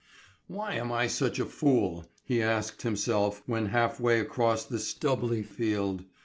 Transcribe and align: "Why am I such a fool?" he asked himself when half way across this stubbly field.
"Why 0.47 0.73
am 0.77 0.91
I 0.91 1.05
such 1.05 1.39
a 1.39 1.45
fool?" 1.45 2.07
he 2.23 2.41
asked 2.41 2.81
himself 2.81 3.43
when 3.45 3.67
half 3.67 3.99
way 3.99 4.19
across 4.19 4.65
this 4.65 4.87
stubbly 4.87 5.43
field. 5.43 6.05